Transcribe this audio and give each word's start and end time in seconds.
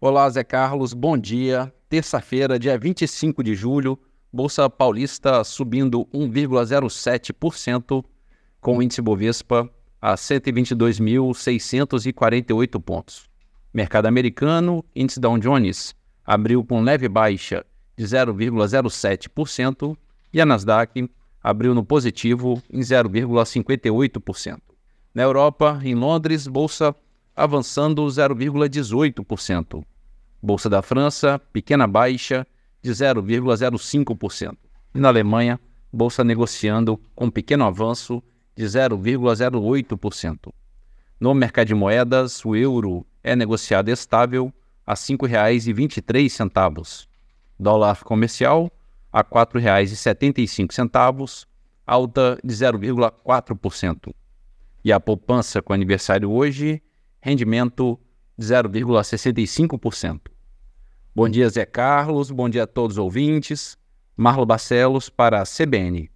Olá, 0.00 0.30
Zé 0.30 0.44
Carlos, 0.44 0.94
bom 0.94 1.18
dia. 1.18 1.74
Terça-feira, 1.88 2.56
dia 2.56 2.78
25 2.78 3.42
de 3.42 3.52
julho, 3.52 3.98
Bolsa 4.32 4.70
Paulista 4.70 5.42
subindo 5.42 6.06
1,07%, 6.14 8.04
com 8.60 8.78
o 8.78 8.82
índice 8.82 9.02
Bovespa 9.02 9.68
a 10.00 10.14
122.648 10.14 12.80
pontos. 12.80 13.28
Mercado 13.74 14.06
americano, 14.06 14.84
índice 14.94 15.18
Dow 15.18 15.36
Jones 15.36 15.96
abriu 16.24 16.64
com 16.64 16.80
leve 16.80 17.08
baixa 17.08 17.66
de 17.96 18.04
0,07% 18.04 19.96
e 20.32 20.40
a 20.40 20.46
Nasdaq 20.46 21.10
abriu 21.42 21.74
no 21.74 21.84
positivo 21.84 22.62
em 22.72 22.78
0,58%. 22.78 24.60
Na 25.12 25.24
Europa, 25.24 25.80
em 25.82 25.96
Londres, 25.96 26.46
bolsa 26.46 26.94
avançando 27.38 28.04
0,18%. 28.04 29.82
Bolsa 30.42 30.68
da 30.68 30.82
França, 30.82 31.40
pequena 31.52 31.86
baixa 31.86 32.44
de 32.82 32.90
0,05%. 32.90 34.56
E 34.92 34.98
na 34.98 35.06
Alemanha, 35.06 35.60
bolsa 35.92 36.24
negociando 36.24 37.00
com 37.14 37.30
pequeno 37.30 37.64
avanço 37.64 38.20
de 38.56 38.64
0,08%. 38.64 40.52
No 41.20 41.32
mercado 41.32 41.68
de 41.68 41.74
moedas, 41.74 42.44
o 42.44 42.56
euro 42.56 43.06
é 43.22 43.36
negociado 43.36 43.88
estável 43.88 44.52
a 44.84 44.94
R$ 44.94 44.96
5,23. 44.96 47.06
Dólar 47.58 48.02
comercial 48.02 48.68
a 49.12 49.20
R$ 49.20 49.26
4,75, 49.30 51.46
alta 51.86 52.36
de 52.42 52.52
0,4%. 52.52 54.12
E 54.84 54.92
a 54.92 54.98
poupança 54.98 55.62
com 55.62 55.72
aniversário 55.72 56.28
hoje, 56.30 56.82
rendimento 57.20 57.98
de 58.36 58.46
0,65%. 58.46 60.20
Bom 61.14 61.28
dia, 61.28 61.48
Zé 61.48 61.66
Carlos. 61.66 62.30
Bom 62.30 62.48
dia 62.48 62.62
a 62.62 62.66
todos 62.66 62.96
os 62.96 63.02
ouvintes. 63.02 63.76
Marlo 64.16 64.46
Barcelos 64.46 65.08
para 65.08 65.40
a 65.40 65.44
CBN. 65.44 66.10